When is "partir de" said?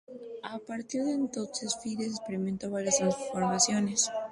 0.57-1.13